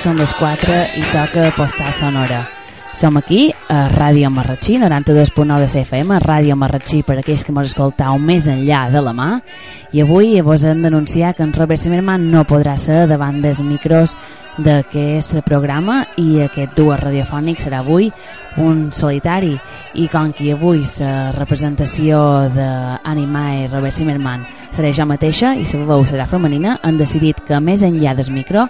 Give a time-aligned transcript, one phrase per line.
[0.00, 2.38] Són les 4 i toca postar sonora.
[2.96, 8.16] Som aquí a Ràdio Marratxí, 92.9 de CFM, Ràdio Marratxí per aquells que mos escoltau
[8.16, 9.28] més enllà de la mà
[9.92, 14.16] i avui vos hem d'anunciar que en Robert Zimmerman no podrà ser davant dels micros
[14.56, 18.08] d'aquest programa i aquest duo radiofònic serà avui
[18.56, 19.52] un solitari
[20.00, 25.86] i com que avui la representació d'Anima i Robert Zimmerman seré jo mateixa i la
[25.86, 28.66] veu serà femenina han decidit que més enllà del micro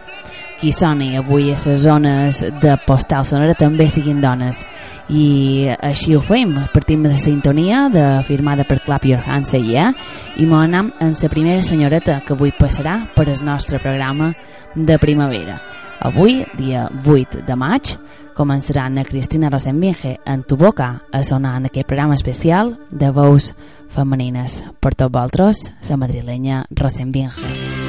[0.61, 4.61] qui soni avui a les zones de postal sonora també siguin dones.
[5.09, 6.53] I així ho fem.
[6.75, 9.95] Partim de la sintonia de, firmada per Clap Your Hands yeah,
[10.37, 14.35] i m'ho en la primera senyoreta que avui passarà per el nostre programa
[14.75, 15.61] de primavera.
[16.01, 17.97] Avui, dia 8 de maig
[18.37, 23.53] començarà Ana Cristina Rosenbinge en tu boca a sonar en aquest programa especial de veus
[23.89, 24.63] femenines.
[24.81, 27.80] Per tots vosaltres, la madrilenya Rosenbinge La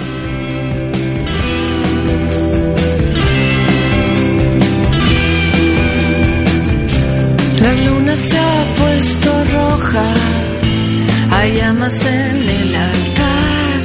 [11.82, 13.80] llamas en el altar.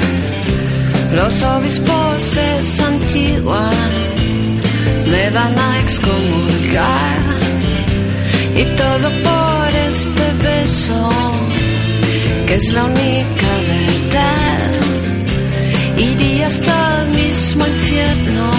[1.12, 3.72] Los obispos se santiguan,
[5.10, 7.20] me van a excomulgar.
[8.54, 11.10] Y todo por este beso,
[12.46, 14.80] que es la única verdad.
[15.96, 18.50] Iría hasta el mismo infierno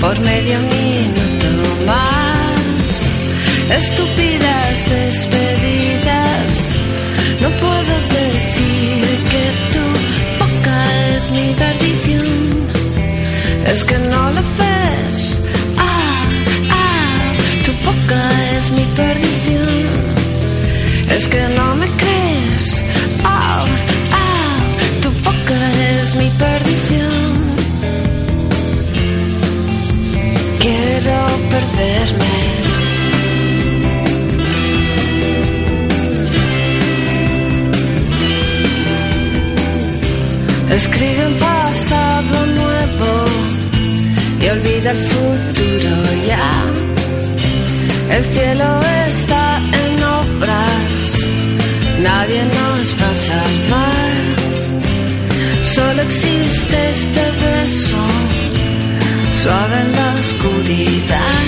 [0.00, 1.46] por medio minuto
[1.86, 3.06] más
[3.76, 4.39] estúpidas
[21.20, 22.84] Es que no me crees.
[23.24, 23.66] Ah,
[24.10, 24.56] ah,
[25.02, 25.58] tu boca
[25.92, 27.34] es mi perdición.
[30.64, 31.18] Quiero
[31.52, 32.36] perderme.
[40.70, 43.10] Escribe un pasado nuevo
[44.40, 45.94] y olvida el futuro
[46.26, 46.64] ya.
[48.16, 48.99] El cielo está
[52.20, 54.14] nadie nos va a salvar.
[55.76, 58.02] Solo existe este beso,
[59.42, 61.44] suave en la oscuridad,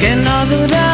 [0.00, 0.87] que no dura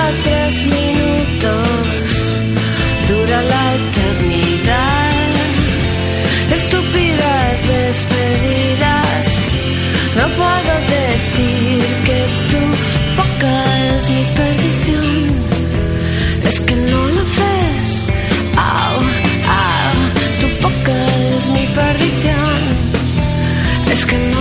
[23.94, 24.33] disconnect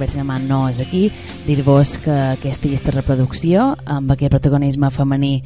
[0.00, 1.10] Robert Simeman no és aquí,
[1.44, 5.42] dir-vos que aquesta llista de reproducció, amb aquest protagonisme femení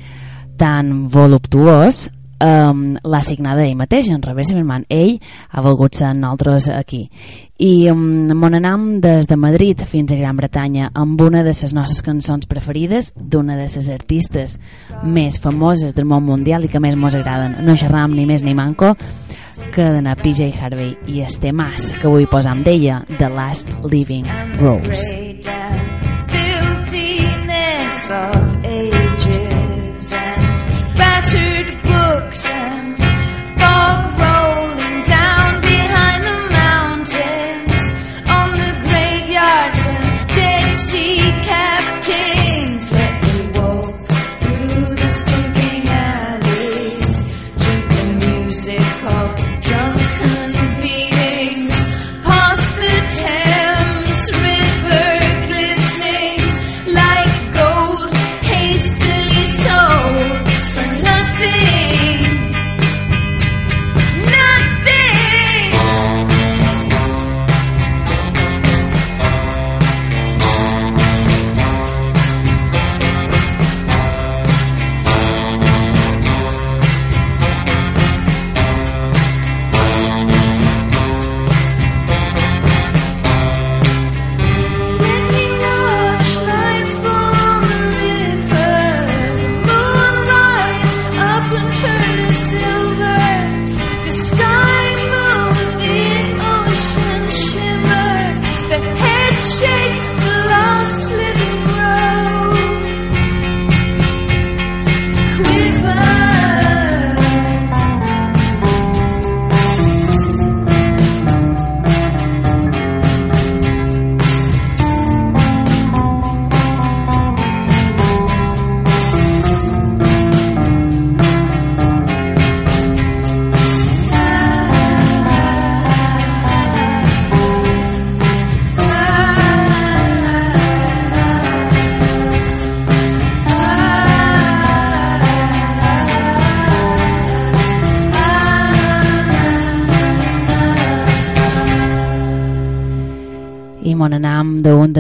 [0.55, 2.05] tan voluptuós,
[2.39, 4.85] um, l'ha signada ell mateix, en Robert Zimmerman.
[4.87, 5.17] Ell
[5.51, 7.09] ha volgut ser nosaltres aquí.
[7.59, 11.75] I um, m'on anam des de Madrid fins a Gran Bretanya amb una de les
[11.75, 14.61] nostres cançons preferides d'una de les artistes
[15.03, 17.59] més famoses del món mundial i que més mos agraden.
[17.67, 18.95] No xerram ni més ni manco
[19.75, 24.27] que d'anar PJ Harvey i este mas que avui posam d'ella The Last Living
[24.61, 25.05] Rose.
[26.31, 28.84] Filthiness of ages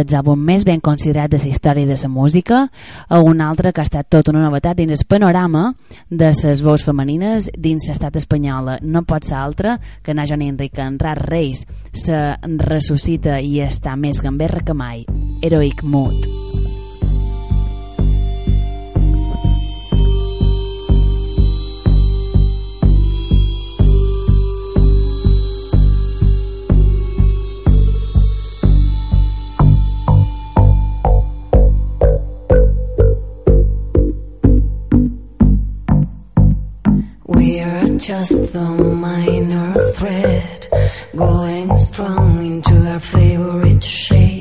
[0.04, 2.60] dels àlbums més ben considerat de la història de la música
[3.08, 5.74] a un altre que ha estat tot una novetat dins el panorama
[6.10, 8.78] de les veus femenines dins l'estat espanyola.
[8.82, 13.96] No pot ser altre que anar Joan Enric en Rar Reis se ressuscita i està
[13.96, 15.06] més gamberra que mai.
[15.42, 16.43] Heroic Mood.
[38.06, 40.68] Just the minor thread
[41.16, 44.33] going strong into our favorite shape.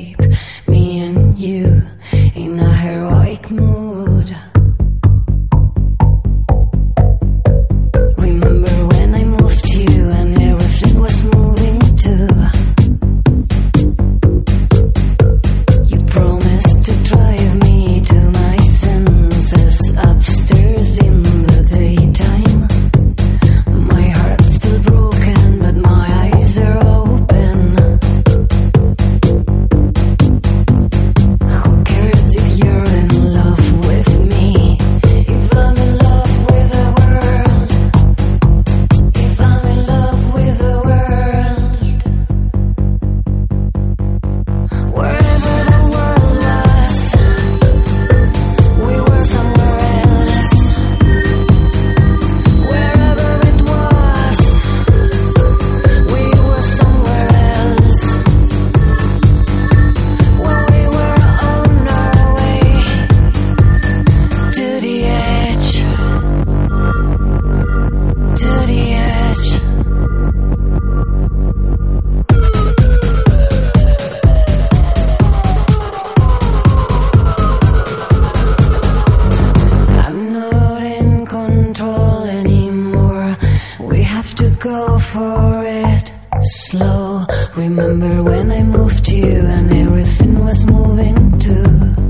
[84.64, 87.26] Go for it slow.
[87.54, 92.03] Remember when I moved you and everything was moving too.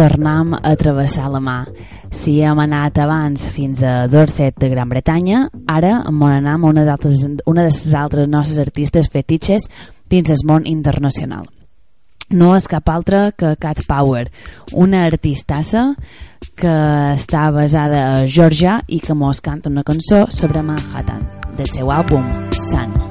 [0.00, 1.58] Tornem a travessar la mà.
[2.08, 6.70] Si hem anat abans fins a Dorset de Gran Bretanya, ara en mon anam a
[6.70, 9.68] una, altres, una de les altres nostres artistes fetitxes
[10.08, 11.44] dins el món internacional.
[12.32, 14.30] No és cap altra que Cat Power,
[14.72, 15.90] una artistassa
[16.56, 16.74] que
[17.12, 21.28] està basada a Georgia i que mos canta una cançó sobre Manhattan,
[21.60, 22.24] del seu àlbum
[22.56, 23.09] Sun.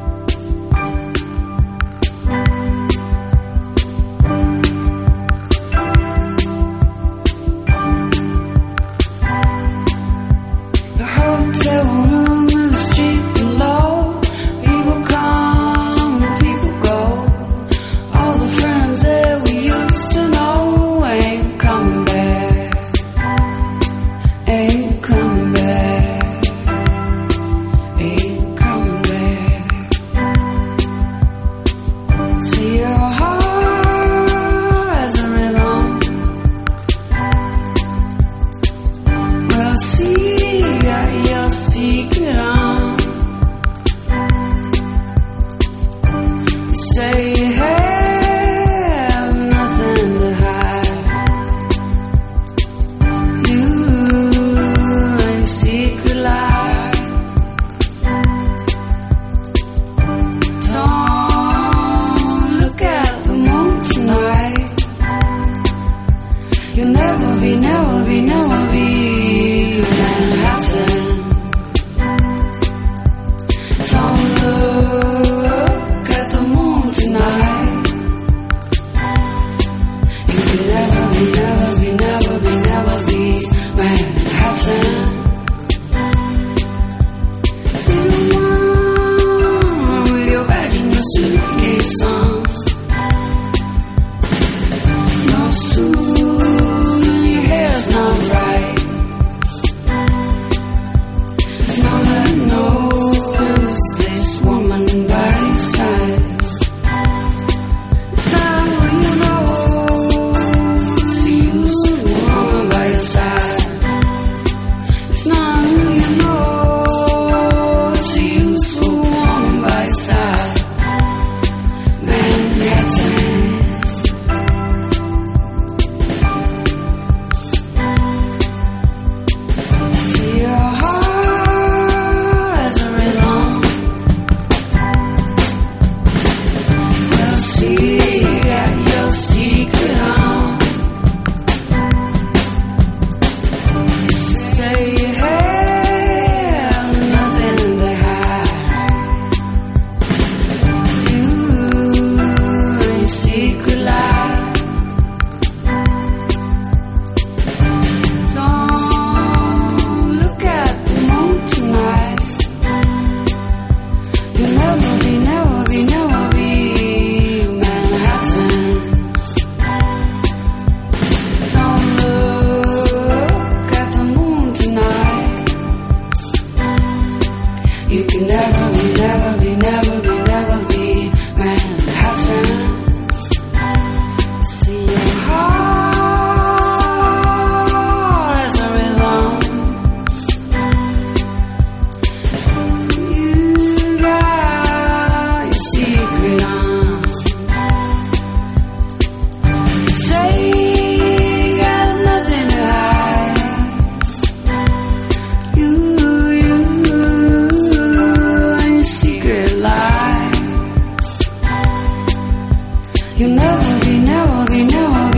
[213.20, 215.09] You never, we never, we never.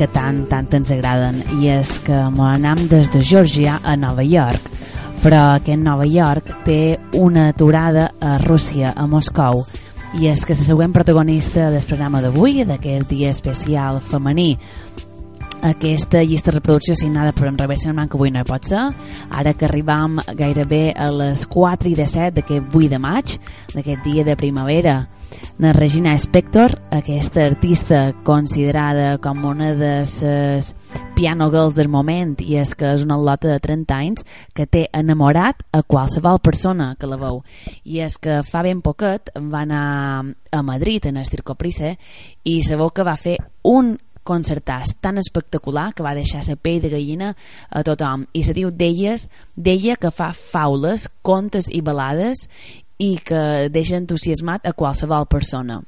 [0.00, 4.70] Que tant, tant ens agraden i és que m'anam des de Georgia a Nova York.
[5.20, 9.66] Però aquest Nova York té una aturada a Rússia, a Moscou
[10.16, 14.54] i és que la següent protagonista del programa d'avui, d'aquest dia especial femení
[15.62, 18.86] aquesta llista de reproducció signada per en Revés Cinemant que avui no pot ser.
[19.30, 23.38] Ara que arribam gairebé a les 4 i 17 d'aquest 8 de maig
[23.74, 25.00] d'aquest dia de primavera
[25.58, 30.74] la Regina Spector aquesta artista considerada com una de les
[31.14, 34.24] piano girls del moment i és que és una lota de 30 anys
[34.56, 37.42] que té enamorat a qualsevol persona que la veu.
[37.84, 41.96] I és que fa ben poquet va anar a Madrid en el Circo Price
[42.44, 46.90] i sabeu que va fer un concertàs tan espectacular que va deixar la pell de
[46.92, 47.34] gallina
[47.70, 48.26] a tothom.
[48.32, 52.48] I se diu d'elles d'ella que fa faules, contes i balades
[52.98, 55.80] i que deixa entusiasmat a qualsevol persona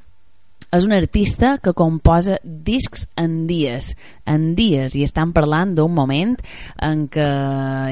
[0.73, 3.91] és un artista que composa discs en dies,
[4.25, 6.33] en dies, i estan parlant d'un moment
[6.81, 7.27] en què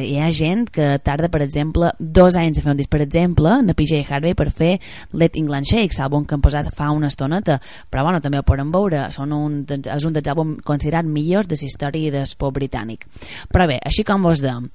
[0.07, 3.53] hi ha gent que tarda, per exemple, dos anys a fer un disc, per exemple,
[3.67, 4.71] na PJ Harvey per fer
[5.13, 7.59] Let England Shake, l'àlbum que han posat fa una estoneta,
[7.93, 11.61] però bueno, també ho podem veure, són un, és un dels àlbums considerat millors de
[11.61, 13.05] la història del pop britànic.
[13.53, 14.71] Però bé, així com vos dèiem,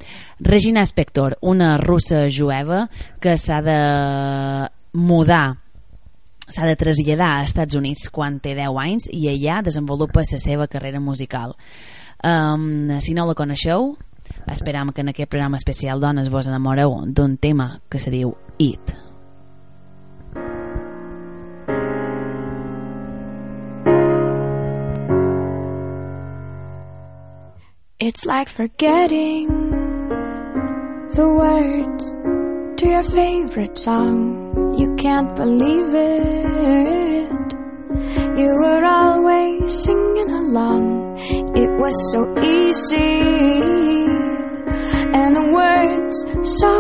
[0.46, 2.86] Regina Spector, una russa jueva
[3.20, 3.80] que s'ha de
[4.94, 5.65] mudar
[6.48, 10.68] s'ha de traslladar a Estats Units quan té 10 anys i allà desenvolupa la seva
[10.68, 11.56] carrera musical.
[12.24, 13.96] Um, si no la coneixeu,
[14.48, 18.94] esperam que en aquest programa especial Dones vos enamoreu d'un tema que se diu It.
[27.98, 29.48] It's like forgetting
[31.16, 32.12] the words
[32.78, 34.45] to your favorite song.
[34.78, 37.32] You can't believe it.
[38.38, 41.18] You were always singing along.
[41.56, 43.22] It was so easy.
[45.16, 46.16] And the words
[46.60, 46.74] so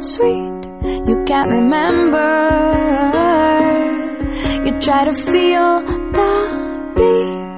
[0.00, 0.60] sweet.
[1.08, 2.30] You can't remember.
[4.64, 5.80] You try to feel
[6.12, 7.49] the beat.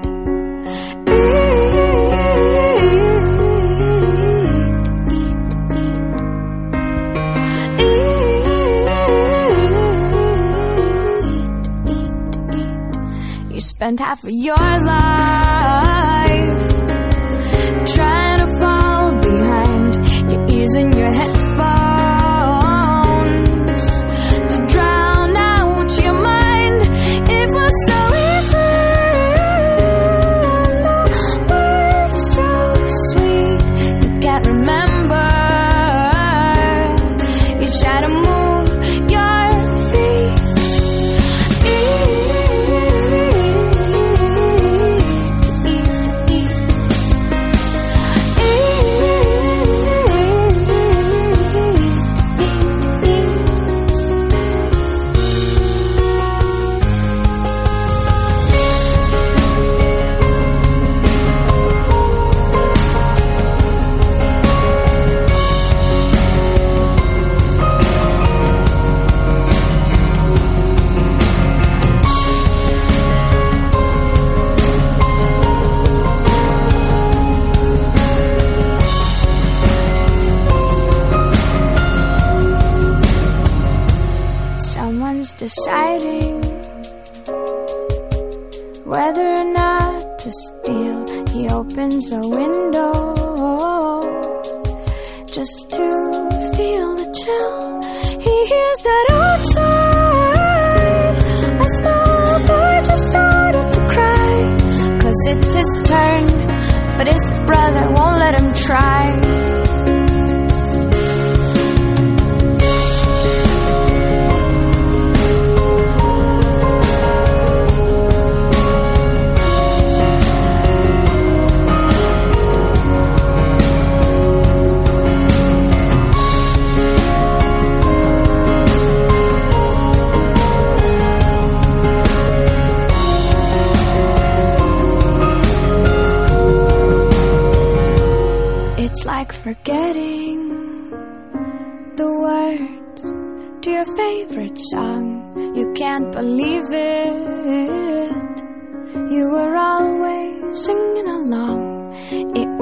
[13.83, 14.85] You spent half of your life.
[17.85, 18.82] Trying to fall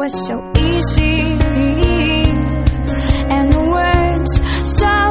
[0.00, 1.20] was so easy.
[3.36, 4.32] And the words
[4.78, 5.10] so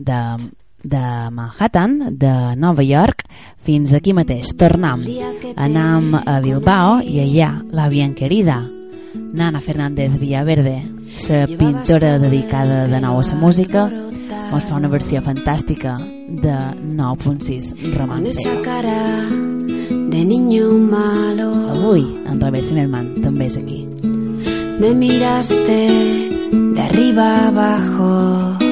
[0.00, 0.20] de,
[0.82, 3.24] de Manhattan, de Nova York,
[3.62, 4.54] fins aquí mateix.
[4.56, 5.04] Tornam,
[5.56, 8.62] anam a Bilbao i allà la bien querida,
[9.16, 10.82] Nana Fernández Villaverde,
[11.28, 13.88] la pintora dedicada de nou a la música,
[14.50, 15.96] mos fa una versió fantàstica
[16.28, 16.56] de
[16.96, 19.56] 9.6 Romanteo.
[20.16, 21.52] de niño malo.
[21.70, 23.82] Avui, en Revés Merman també és aquí.
[24.80, 25.80] Me miraste
[26.76, 28.65] de arriba abajo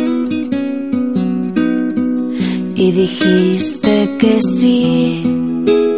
[2.76, 5.22] y dijiste que sí,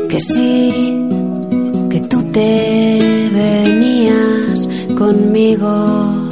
[0.09, 1.09] que sí,
[1.91, 6.26] que tú te venías conmigo.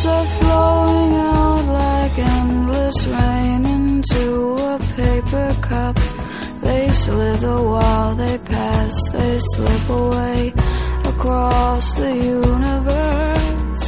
[0.00, 5.96] words are flowing out like endless rain into a paper cup.
[6.60, 10.52] They slither while they pass, they slip away
[11.04, 13.84] across the universe.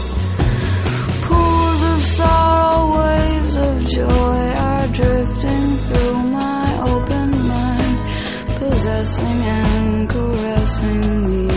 [1.27, 7.99] Pools of sorrow, waves of joy are drifting through my open mind,
[8.59, 11.52] possessing and caressing me.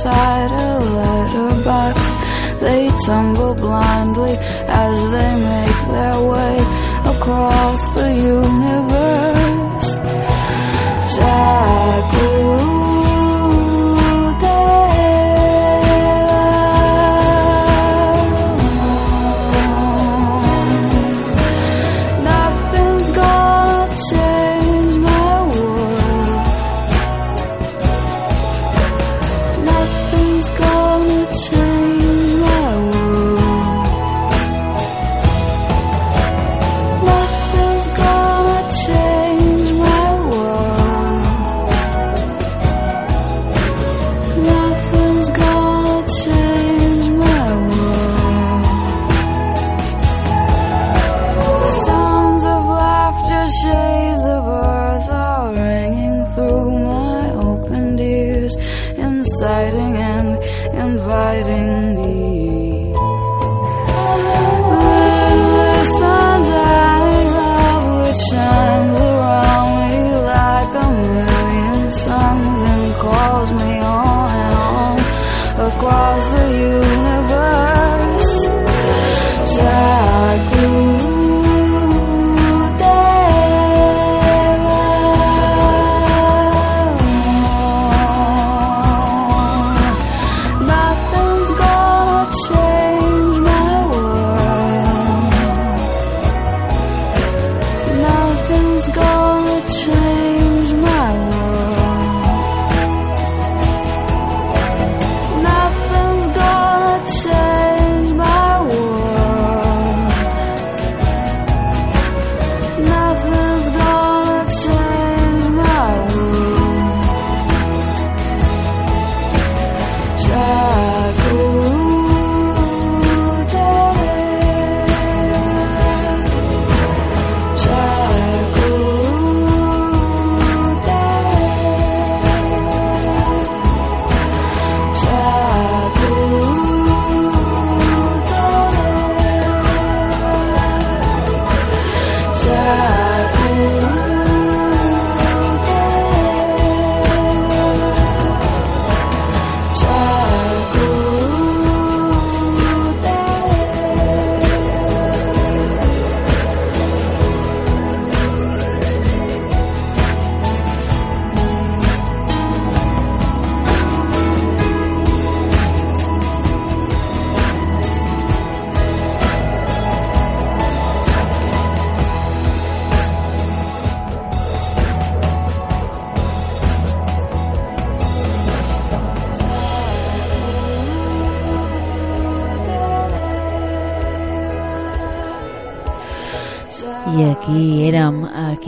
[0.00, 1.98] Inside a letterbox.
[2.60, 4.34] They tumble blindly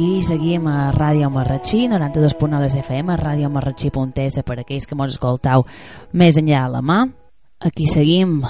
[0.03, 5.63] aquí seguim a Ràdio Marratxí, 92.9 de FM, radiomarratxí.es per aquells que mos escoltau
[6.11, 6.97] més enllà de la mà.
[7.63, 8.41] Aquí seguim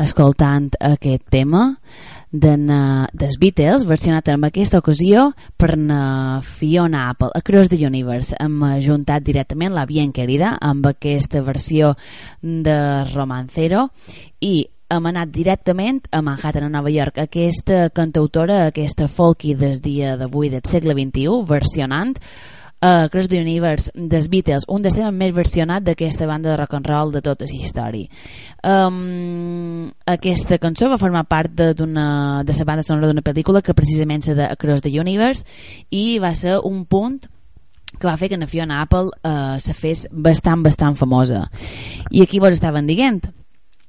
[0.00, 5.28] escoltant aquest tema uh, dels Beatles, versionat en aquesta ocasió
[5.60, 8.32] per na Fiona Apple, Across the Universe.
[8.40, 11.92] Hem juntat directament la Bien Querida amb aquesta versió
[12.40, 13.90] de Romancero
[14.40, 14.62] i
[14.92, 17.18] hem anat directament a Manhattan, a Nova York.
[17.22, 22.18] Aquesta cantautora, aquesta folky des dia d'avui del segle XXI, versionant,
[22.82, 26.76] uh, Cross the Universe dels Beatles, un dels temes més versionats d'aquesta banda de rock
[26.76, 28.08] and roll de tota la història.
[28.62, 34.26] Um, aquesta cançó va formar part d'una de la banda sonora d'una pel·lícula que precisament
[34.26, 35.46] és de Across the Universe
[35.90, 37.22] i va ser un punt
[37.98, 41.44] que va fer que na Fiona Apple eh, se fes bastant, bastant famosa.
[42.10, 43.20] I aquí vos estaven dient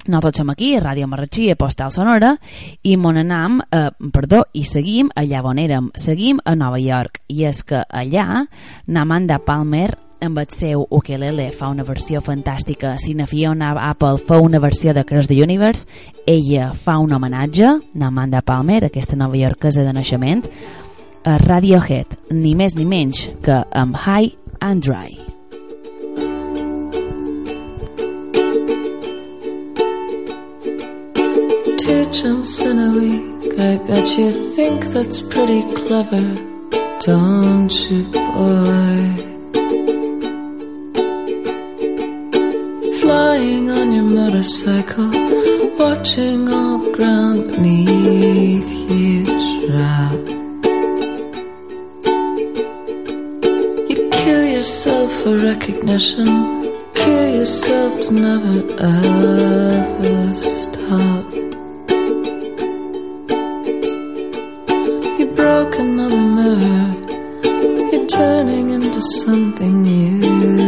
[0.08, 2.38] nosaltres som aquí, Ràdio Marratxí, a Postal Sonora,
[2.84, 7.46] i mon anam, eh, perdó, i seguim allà on érem, seguim a Nova York, i
[7.46, 8.48] és que allà,
[8.88, 9.92] Namanda Palmer
[10.24, 12.98] amb el seu ukelele fa una versió fantàstica.
[12.98, 15.86] Si na Fiona Apple fa una versió de Cross the Universe.
[16.26, 20.48] Ella fa un homenatge Namanda Palmer, aquesta nova iorquesa de naixement
[21.24, 25.23] a Radiohead, ni més ni menys que amb High and Dry
[31.84, 36.34] Two jumps in a week, I bet you think that's pretty clever,
[37.02, 39.00] don't you, boy?
[43.02, 45.12] Flying on your motorcycle,
[45.78, 49.26] watching all the ground beneath you
[49.68, 50.24] drop.
[53.90, 56.28] You'd kill yourself for recognition,
[56.94, 61.43] kill yourself to never ever stop.
[66.62, 70.63] you're turning into something new.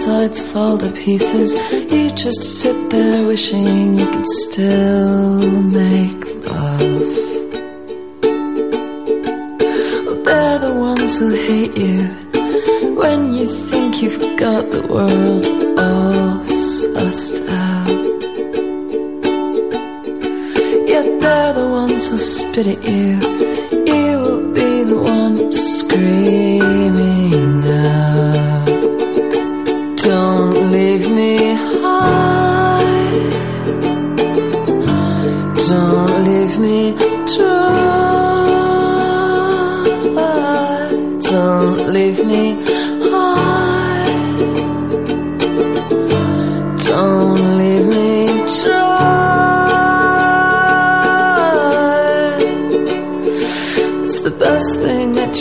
[0.00, 1.54] Insides fall to pieces.
[1.92, 7.10] You just sit there wishing you could still make love.
[10.24, 12.08] They're the ones who hate you
[12.96, 15.46] when you think you've got the world
[15.78, 17.88] all sussed out.
[20.88, 23.20] Yet they're the ones who spit at you.
[23.92, 27.19] You will be the one screaming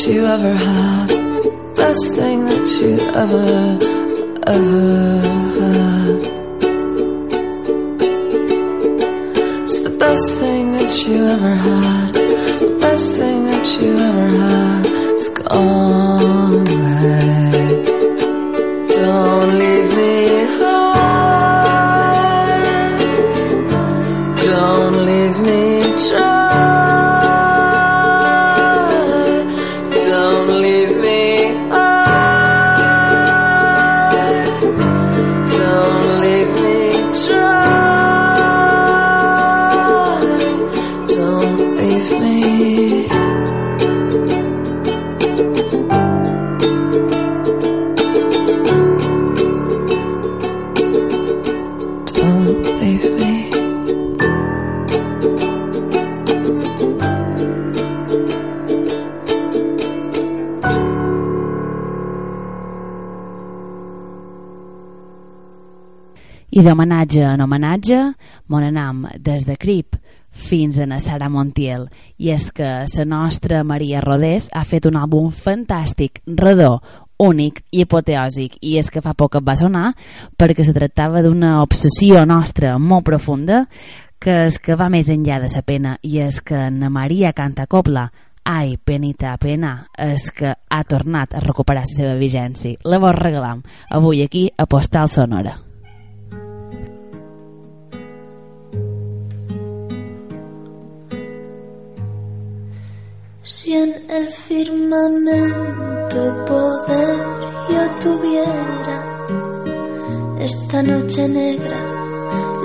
[0.07, 1.07] you ever had.
[1.75, 3.77] Best thing that you ever,
[4.47, 5.21] ever
[5.59, 6.21] had.
[9.63, 12.13] It's the best thing that you ever had.
[12.13, 14.68] The best thing that you ever had
[66.59, 67.97] I d'homenatge en homenatge,
[68.51, 69.95] mon anam des de Crip
[70.29, 71.85] fins a Sara Montiel.
[72.17, 76.81] I és que la nostra Maria Rodés ha fet un àlbum fantàstic, redó,
[77.17, 78.57] únic i apoteòsic.
[78.59, 79.93] I és que fa poc et va sonar
[80.35, 83.63] perquè se tractava d'una obsessió nostra molt profunda
[84.19, 85.95] que és que va més enllà de la pena.
[86.03, 88.09] I és que na Maria canta copla.
[88.43, 92.75] Ai, penita, pena és que ha tornat a recuperar la seva vigència.
[92.83, 95.68] La vos regalam avui aquí a Postal Sonora
[103.53, 107.17] Si en el firmamento poder
[107.69, 108.97] yo tuviera
[110.39, 111.79] esta noche negra,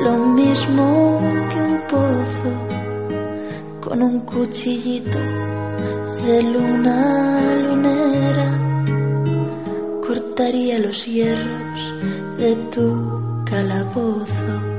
[0.05, 1.20] lo mismo
[1.51, 2.53] que un pozo
[3.80, 5.18] con un cuchillito
[6.26, 8.51] de luna lunera,
[10.07, 11.80] cortaría los hierros
[12.39, 14.73] de tu calabozo.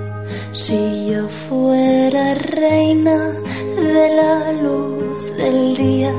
[0.51, 3.33] Si yo fuera reina
[3.75, 6.13] de la luz del día,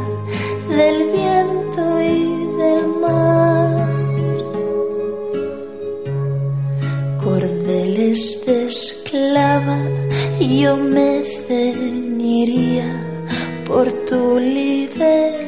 [0.69, 3.89] del viento y del mar.
[7.23, 9.81] Cordeles de esclava,
[10.41, 12.89] yo me ceñiría
[13.67, 15.47] por tu libertad.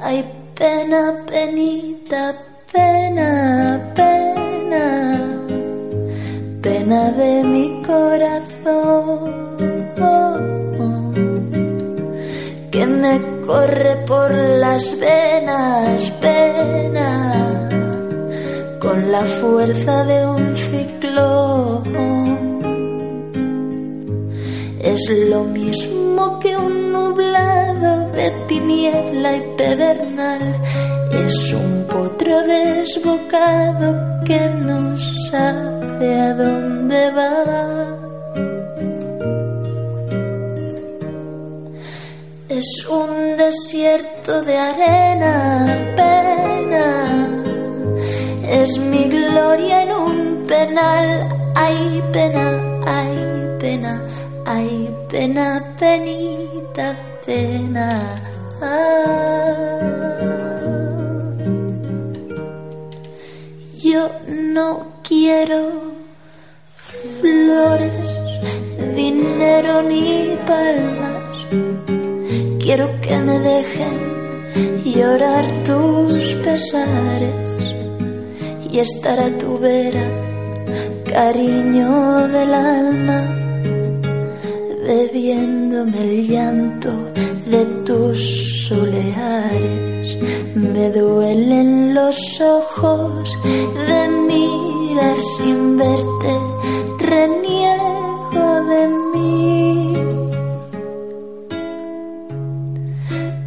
[0.00, 4.18] Ay, pena, penita, pena, pena
[6.62, 9.38] pena de mi corazón
[12.70, 17.68] que me corre por las venas, pena
[18.80, 21.82] con la fuerza de un ciclón.
[24.80, 30.42] Es lo mismo que un nublado de tiniebla y pedernal.
[31.26, 31.87] Es un
[32.46, 34.98] desbocado que no
[35.30, 37.98] sabe a dónde va.
[42.48, 45.64] Es un desierto de arena,
[45.96, 46.86] pena.
[48.48, 51.28] Es mi gloria en un penal.
[51.54, 52.46] Hay pena,
[52.86, 54.02] hay pena,
[54.44, 58.16] hay pena, penita, pena.
[58.60, 60.37] Ah.
[63.90, 65.94] Yo no quiero
[67.20, 68.04] flores,
[68.94, 71.46] dinero ni palmas.
[72.62, 73.96] Quiero que me dejen
[74.84, 77.72] llorar tus pesares
[78.70, 80.06] y estar a tu vera,
[81.08, 83.20] cariño del alma,
[84.86, 86.92] bebiéndome el llanto
[87.46, 89.97] de tus soleares.
[90.54, 93.38] Me duelen los ojos
[93.86, 96.32] de mirar sin verte,
[96.98, 99.94] reniego de mí.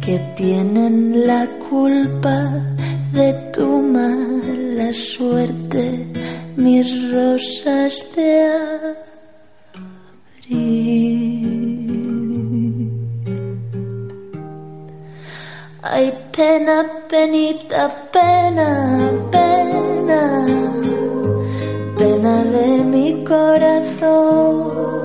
[0.04, 2.36] Que tienen la culpa
[3.12, 6.06] de tu mala suerte,
[6.56, 8.46] mis rosas de
[10.48, 11.21] abril.
[15.84, 20.46] Ay, pena, penita, pena, pena,
[21.98, 25.02] pena de mi corazón,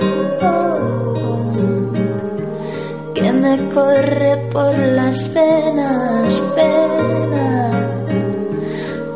[3.12, 7.70] que me corre por las venas, pena,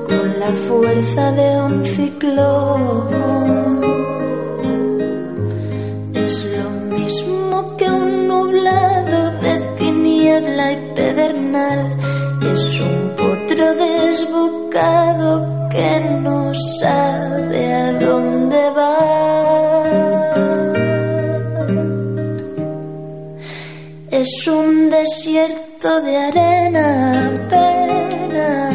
[0.09, 3.32] con la fuerza de un ciclón.
[24.33, 28.71] Es un desierto de arena, pena.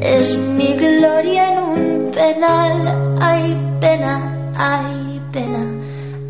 [0.00, 3.18] Es mi gloria en un penal.
[3.20, 4.14] Hay pena,
[4.56, 5.62] hay pena,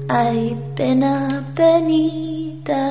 [0.09, 2.82] hay pena, penita.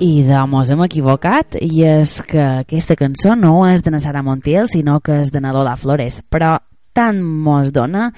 [0.00, 5.00] I doncs hem equivocat i és que aquesta cançó no és de Sara Montiel sinó
[5.04, 6.56] que és de Lola Flores però
[6.92, 8.10] tant mos dona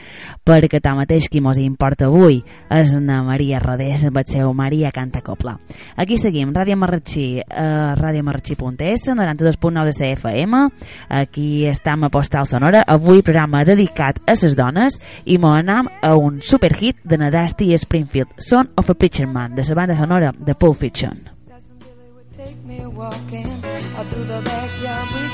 [0.45, 2.41] perquè tanmateix qui mos importa avui
[2.73, 5.57] és na Maria Rodés el seu Maria Canta Copla.
[5.97, 10.63] Aquí seguim, Ràdio Marratxí, eh, radiomarratxí.es, 92.9 de CFM,
[11.09, 16.15] aquí estem a Postal Sonora, avui programa dedicat a les dones i m'ho anem a
[16.17, 20.55] un superhit de Nadasti Springfield, Son of a Preacher Man, de la banda sonora de
[20.55, 21.13] Pulp Fiction.
[22.33, 23.63] Take me walking
[24.09, 24.72] through the backyard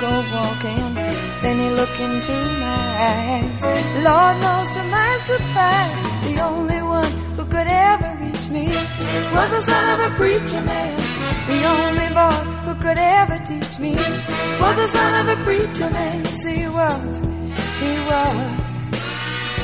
[0.09, 0.95] go walking.
[1.43, 3.61] Then he look into my eyes.
[4.09, 5.97] Lord knows to my surprise,
[6.27, 8.67] the only one who could ever reach me
[9.35, 10.97] was the son of a preacher man.
[11.53, 13.95] The only boy who could ever teach me
[14.63, 16.25] was the son of a preacher man.
[16.25, 17.15] Yes, he was.
[17.83, 18.37] He was.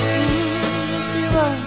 [0.00, 1.63] Yes, he was.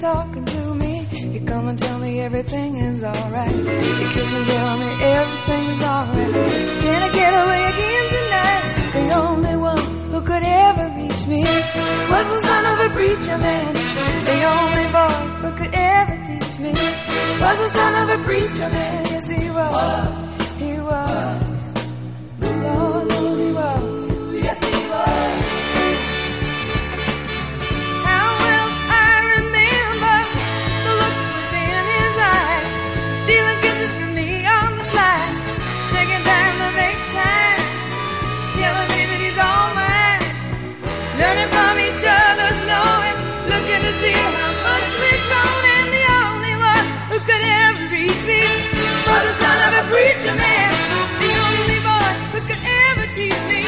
[0.00, 3.50] Talking to me, You come and tell me everything is alright.
[3.50, 6.32] He kiss and tell me everything is alright.
[6.84, 8.64] Can I get away again tonight?
[8.94, 11.42] The only one who could ever reach me
[12.12, 13.74] was the son of a preacher man.
[14.24, 16.72] The only boy who could ever teach me
[17.42, 19.04] was the son of a preacher man.
[19.04, 19.28] Yes.
[19.28, 20.29] He was.
[50.10, 50.70] Preacher man,
[51.22, 53.62] the only boy who could ever teach me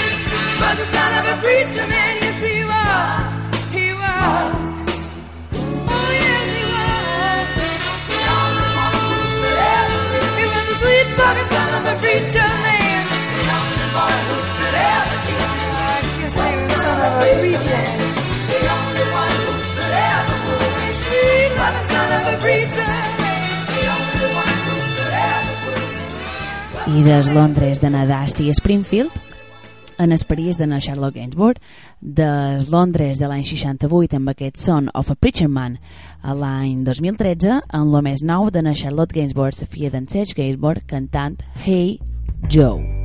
[0.58, 2.12] was the son of a preacher man.
[2.22, 3.22] Yes, he was.
[3.70, 4.50] He was.
[5.86, 7.46] Oh, yes, he was.
[10.38, 11.36] He was the sweet son
[11.78, 13.06] of a preacher man.
[15.22, 17.84] Teach he was the son of a preacher.
[18.50, 20.90] The only one who could ever fool me.
[21.92, 23.21] Son of a preacher
[26.92, 28.04] I des Londres de na
[28.52, 29.10] Springfield
[29.98, 31.54] en el París de na Charlotte Gainsbourg,
[32.00, 35.78] des Londres de l'any 68 amb aquest Son of a Preacher Man,
[36.22, 40.34] a l'any 2013 en lo més nou de na Charlotte Gainsbourg, la filla d'en Serge
[40.36, 41.98] Gainsbourg, cantant Hey
[42.48, 43.01] Joe.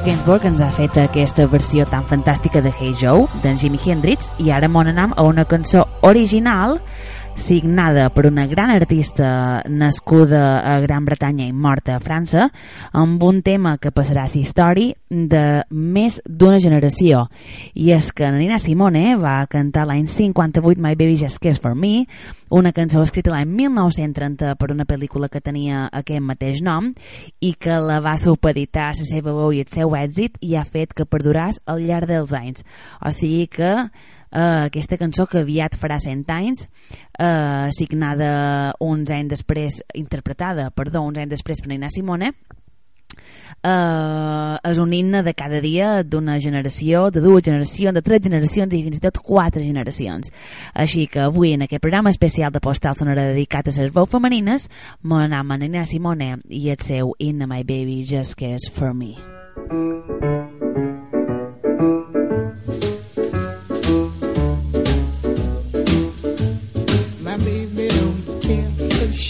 [0.00, 4.48] Gainsbourg ens ha fet aquesta versió tan fantàstica de Hey Joe, d'en Jimi Hendrix, i
[4.48, 6.78] ara m'on anem a una cançó original
[7.36, 12.48] signada per una gran artista nascuda a Gran Bretanya i morta a França,
[12.92, 17.24] amb un tema que passarà a la història de més d'una generació.
[17.74, 22.06] I és que Nina Simone va cantar l'any 58 My Baby Just Kiss For Me,
[22.50, 26.92] una cançó escrita l'any 1930 per una pel·lícula que tenia aquest mateix nom
[27.40, 30.64] i que la va supeditar a la seva veu i el seu èxit i ha
[30.64, 32.64] fet que perduràs al llarg dels anys.
[33.00, 33.74] O sigui que
[34.32, 36.66] eh, aquesta cançó que aviat farà 100 anys
[37.18, 42.32] eh, signada uns anys després interpretada, perdó, uns anys després per Nina Simone
[43.62, 48.74] eh, és un himne de cada dia d'una generació, de dues generacions, de tres generacions
[48.74, 50.32] i fins i tot quatre generacions.
[50.74, 54.68] Així que avui en aquest programa especial de Postal Sonora dedicat a les veus femenines
[55.02, 59.16] m'anem a Nina Simone i el seu In My Baby Just Cares For Me.
[59.70, 60.39] My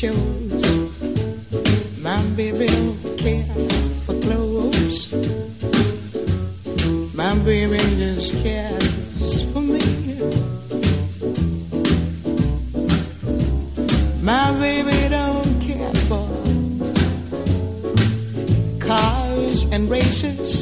[0.00, 0.92] shows.
[2.00, 3.44] My baby don't care
[4.06, 5.12] for clothes.
[7.14, 9.84] My baby just cares for me.
[14.22, 16.26] My baby don't care for
[18.80, 20.59] cars and races.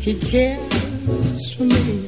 [0.00, 2.04] He cares for me.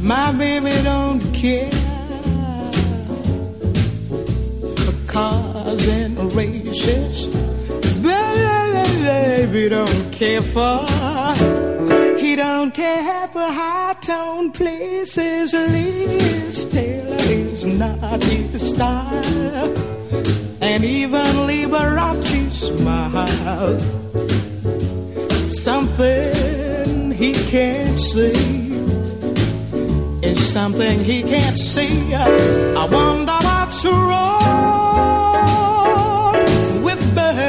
[0.00, 1.68] My baby don't care
[4.76, 7.26] for cars and races.
[8.00, 10.86] Baby don't care for
[12.16, 15.52] he don't care for high tone places.
[15.52, 19.97] Liz Taylor is not his style.
[20.70, 23.78] And even Liberace smile.
[25.50, 28.76] Something he can't see
[30.22, 32.14] is something he can't see.
[32.14, 34.34] I wonder what's wrong
[36.84, 37.48] with baby.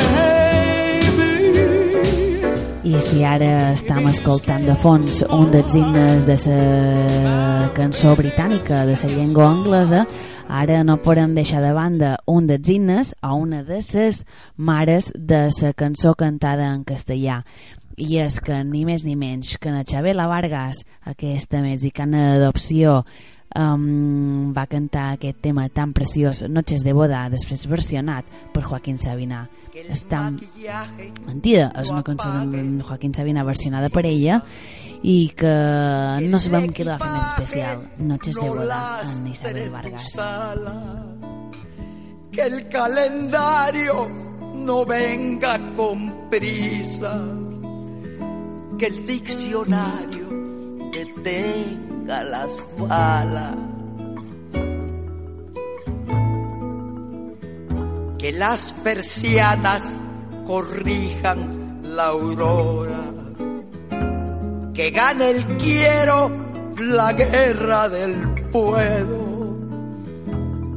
[2.95, 6.38] I si ara estem escoltant de fons un dels himnes de
[7.28, 10.07] la cançó britànica de la llengua anglesa,
[10.50, 14.26] ara no podem deixar de banda un dels himnes o una de les
[14.58, 17.43] mares de la cançó cantada en castellà.
[17.95, 23.04] I és que ni més ni menys que na Xabela Vargas, aquesta mexicana d'adopció,
[23.56, 29.47] um, va cantar aquest tema tan preciós, Noches de boda, després versionat per Joaquín Sabina.
[29.86, 34.41] Està mentida, és una cançó de Joaquín Sabina versionada per ella
[35.02, 35.54] i que
[36.28, 40.16] no sabem qui la va fer més especial, Noches de boda, en Isabel Vargas.
[42.32, 44.10] Que el calendario
[44.56, 47.16] no venga con prisa.
[48.80, 50.30] que el diccionario
[50.93, 53.58] detenga las balas.
[58.18, 59.82] Que las persianas
[60.47, 63.18] corrijan la aurora.
[64.80, 66.32] Que gane el quiero
[66.77, 69.57] la guerra del puedo.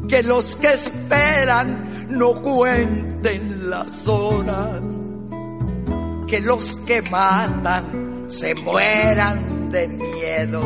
[0.09, 4.81] Que los que esperan no cuenten las horas.
[6.27, 10.63] Que los que matan se mueran de miedo.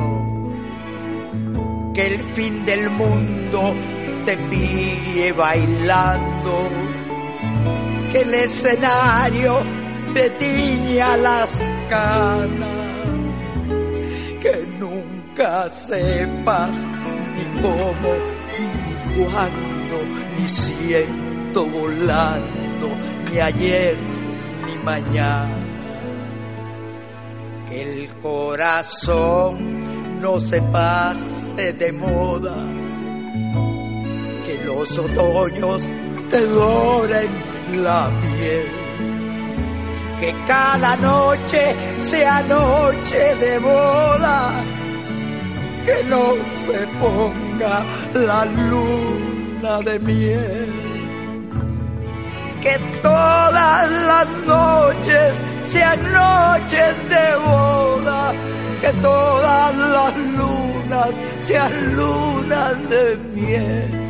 [1.93, 3.75] Que el fin del mundo
[4.25, 6.71] te pille bailando.
[8.11, 9.59] Que el escenario
[10.15, 11.51] te tiña las
[11.91, 12.76] canas.
[14.41, 16.71] Que nunca sepas
[17.37, 18.13] ni cómo,
[18.59, 19.99] ni cuándo,
[20.39, 22.89] ni siento volando,
[23.31, 23.97] ni ayer,
[24.67, 25.57] ni mañana.
[27.69, 32.57] Que el corazón no se pase de moda.
[34.47, 35.83] Que los otoños
[36.31, 37.31] te doren
[37.83, 38.86] la piel.
[40.21, 44.51] Que cada noche sea noche de boda.
[45.85, 50.73] Que no se ponga la luna de miel.
[52.63, 55.33] Que todas las noches
[55.67, 58.33] sean noches de boda.
[58.81, 61.11] Que todas las lunas
[61.45, 64.06] sean lunas de miel.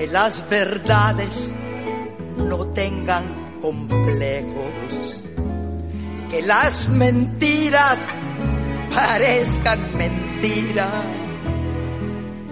[0.00, 1.52] Que las verdades
[2.38, 5.28] no tengan complejos,
[6.30, 7.98] que las mentiras
[8.94, 11.04] parezcan mentiras,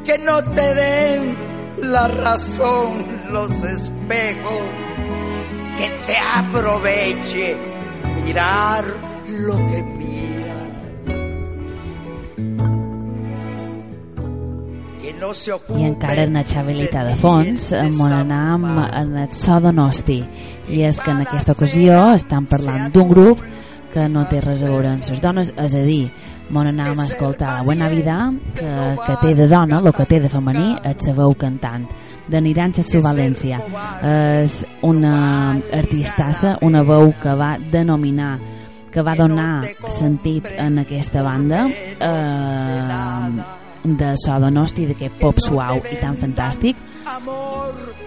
[0.05, 1.38] que no te den
[1.84, 4.64] la razón los espejos,
[5.78, 7.57] que te aproveche
[8.26, 8.84] mirar
[9.26, 9.82] lo que
[15.78, 20.18] I encara en la xavelita de fons eh, mon anam en el so d'Onosti
[20.68, 23.40] i és que en aquesta ocasió estan parlant d'un grup
[23.92, 26.11] que no té res a veure amb les dones, és a dir,
[26.52, 28.18] mon anam a escoltar la Buena Vida
[28.54, 28.68] que,
[29.06, 31.88] que té de dona, el que té de femení la veu cantant.
[32.28, 33.56] De Niranxa Su València.
[34.04, 38.38] És una artistassa una veu que va denominar
[38.92, 41.66] que va donar sentit en aquesta banda.
[42.00, 46.78] eh, de so d'Onosti, d'aquest pop suau i tan fantàstic.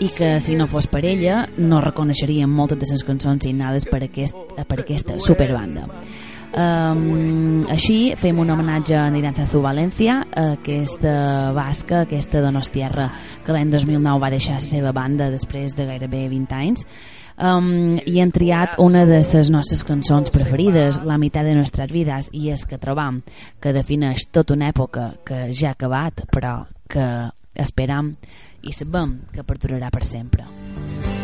[0.01, 4.03] I que si no fos per ella no reconeixeríem moltes de les cançons signades per,
[4.05, 5.87] aquest, per aquesta superbanda.
[6.51, 13.05] Um, així fem un homenatge a Niranza Zu València aquesta basca, aquesta donostierra
[13.45, 16.83] que l'any 2009 va deixar la seva banda després de gairebé 20 anys
[17.41, 22.31] um, i hem triat una de les nostres cançons preferides, La meitat de nostres vides
[22.37, 23.21] i és que trobam
[23.61, 26.61] que defineix tota una època que ja ha acabat però
[26.91, 27.07] que
[27.53, 28.15] esperam
[28.61, 30.45] i sabem que perdurarà per sempre.
[30.45, 31.20] Me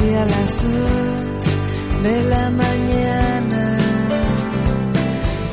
[0.00, 1.58] hacia las dos
[2.02, 3.78] de la mañana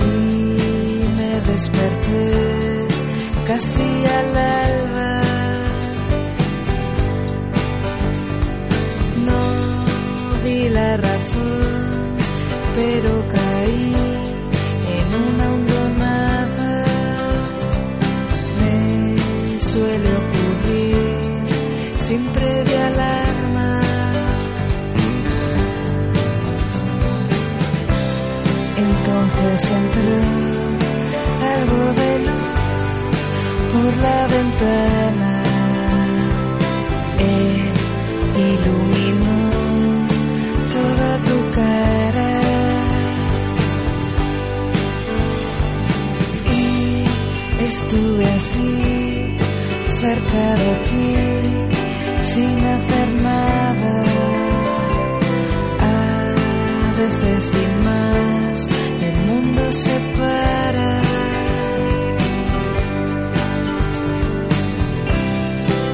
[0.05, 2.87] y me desperté
[3.45, 5.21] casi al alba.
[9.25, 12.17] No di la razón,
[12.75, 13.46] pero caí
[29.39, 30.17] Entonces entró
[31.53, 33.13] algo de luz
[33.71, 35.43] por la ventana.
[37.19, 37.71] Él
[38.51, 39.39] iluminó
[40.73, 42.31] toda tu cara.
[46.51, 49.38] Y estuve así
[50.01, 51.15] cerca de ti
[52.23, 54.03] sin hacer nada.
[55.79, 58.67] A veces sin más
[59.57, 59.97] mundo.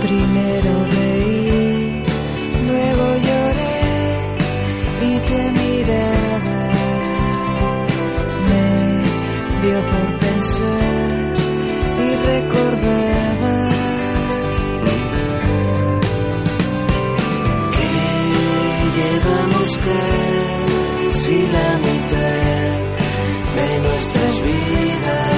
[0.02, 2.04] Primero reí,
[2.68, 3.80] luego lloré
[5.02, 6.62] y te miraba.
[8.50, 8.68] Me
[9.62, 11.36] dio por pensar
[12.06, 13.58] y recordaba.
[17.76, 17.92] Que
[18.98, 22.03] llevamos casi la
[24.04, 25.33] nuestras vidas.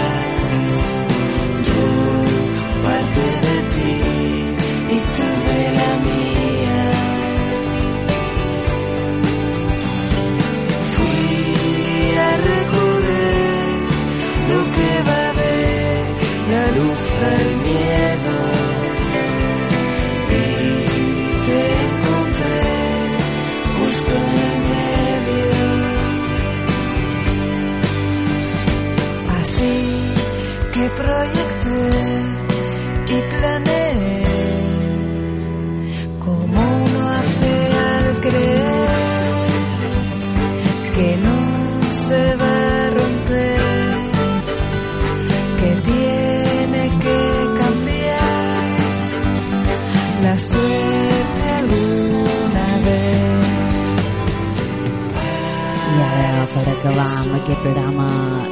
[57.06, 58.06] Amb aquest programa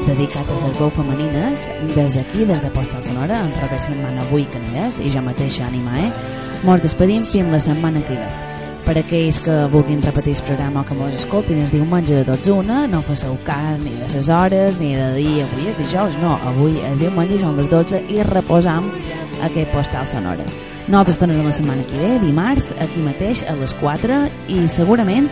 [0.06, 1.64] dedicat a les veus femenines,
[1.96, 5.96] des d'aquí, des de Postal Sonora, en Robert Setmana avui Canelles i jo mateixa Ànima,
[6.04, 6.10] eh?
[6.68, 8.28] Mos despedim fins la setmana que ve.
[8.86, 12.52] Per aquells que vulguin repetir el programa o que mos escoltin el diumenge de 12
[12.52, 16.20] a 1, no faceu cas ni de les hores, ni de dir avui és dijous,
[16.22, 18.92] no, avui és diumenge i són les 12 i reposam
[19.50, 20.46] aquest Postal Sonora.
[20.84, 25.32] Nosaltres tornem la setmana que ve, dimarts, aquí mateix, a les 4, i segurament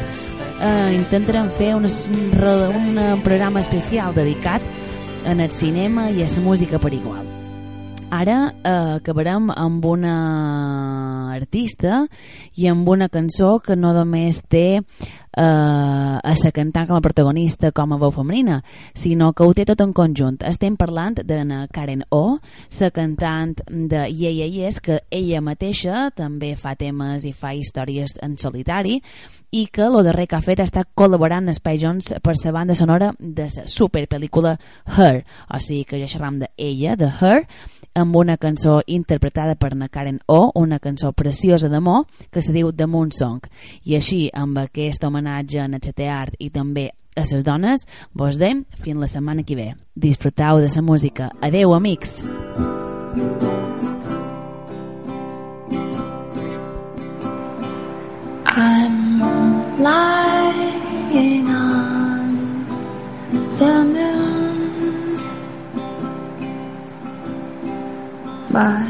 [0.61, 4.61] eh, intentarem fer un, un programa especial dedicat
[5.25, 7.25] en el cinema i a la música per igual.
[8.11, 10.15] Ara eh, acabarem amb una
[11.31, 12.05] artista
[12.59, 14.81] i amb una cançó que no només té
[15.37, 18.61] eh, a la cantant com a protagonista com a veu femenina,
[18.93, 20.41] sinó que ho té tot en conjunt.
[20.47, 22.39] Estem parlant de na Karen O,
[22.79, 28.17] la cantant de Yeah Yeah Yes, que ella mateixa també fa temes i fa històries
[28.21, 29.01] en solitari
[29.51, 32.75] i que el darrer que ha fet està col·laborant amb Spy Jones per la banda
[32.75, 34.55] sonora de la superpel·lícula
[34.97, 37.47] Her, o sigui que ja xerram de ella, de Her,
[37.93, 42.71] amb una cançó interpretada per na Karen O, una cançó preciosa d'amor que se diu
[42.71, 43.41] The Moon Song.
[43.83, 48.63] I així, amb aquest homenatge a Netxete Art i també a les dones, vos dem
[48.81, 49.75] fins la setmana que ve.
[49.95, 51.31] Disfrutau de la música.
[51.41, 52.23] Adeu, amics!
[58.53, 59.19] I'm
[59.81, 62.65] lying on
[63.59, 65.19] the moon,
[68.51, 68.85] my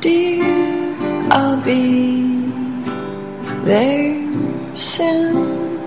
[0.00, 0.58] dear.
[1.30, 2.46] I'll be
[3.64, 5.78] there soon.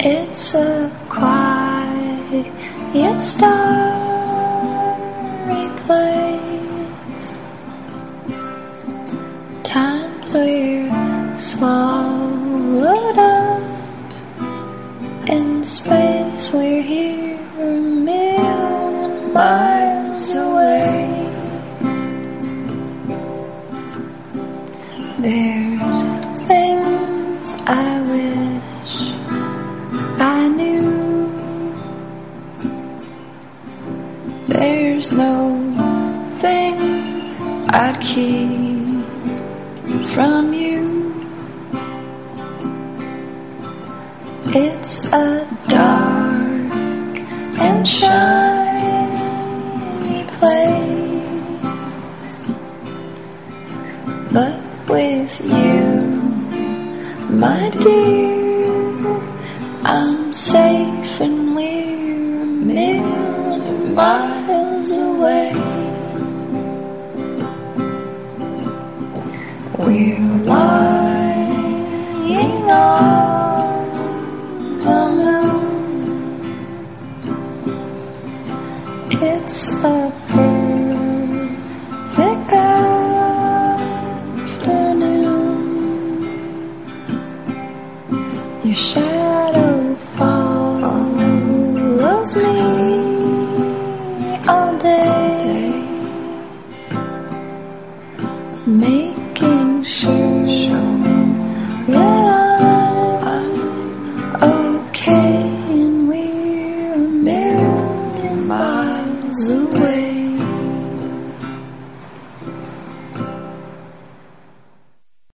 [0.00, 2.52] It's a quiet,
[3.20, 4.48] starry
[5.84, 7.34] place.
[9.62, 13.62] Times we're swallowed up
[15.28, 16.52] in space.
[16.52, 21.12] We're here a million miles away.
[25.18, 25.65] There's
[34.58, 35.52] There's no
[36.38, 36.78] thing
[37.68, 39.04] I'd keep
[40.14, 41.12] from you.
[44.46, 46.72] It's a dark
[47.60, 48.14] and shiny
[50.38, 51.20] place,
[54.32, 56.00] but with you,
[57.28, 59.20] my dear,
[59.84, 60.95] I'm safe
[63.96, 65.52] miles away.
[69.78, 71.46] We're lying
[72.70, 73.88] on
[74.84, 76.36] the moon.
[79.10, 80.55] It's a